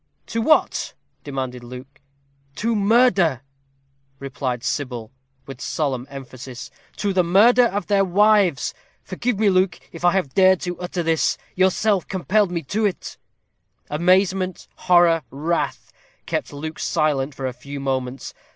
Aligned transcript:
"To 0.25 0.41
what?" 0.41 0.95
demanded 1.23 1.63
Luke. 1.63 2.01
"To 2.55 2.75
murder!" 2.75 3.43
replied 4.17 4.63
Sybil, 4.63 5.11
with 5.45 5.61
solemn 5.61 6.07
emphasis. 6.09 6.71
"To 6.95 7.13
the 7.13 7.23
murder 7.23 7.65
of 7.67 7.85
their 7.85 8.03
wives. 8.03 8.73
Forgive 9.03 9.37
me, 9.37 9.51
Luke, 9.51 9.79
if 9.91 10.03
I 10.03 10.13
have 10.13 10.33
dared 10.33 10.59
to 10.61 10.79
utter 10.79 11.03
this. 11.03 11.37
Yourself 11.53 12.07
compelled 12.07 12.49
me 12.49 12.63
to 12.63 12.83
it." 12.83 13.17
Amazement, 13.91 14.67
horror, 14.75 15.21
wrath, 15.29 15.93
kept 16.25 16.51
Luke 16.51 16.79
silent 16.79 17.35
for 17.35 17.45
a 17.45 17.53
few 17.53 17.79
moments. 17.79 18.33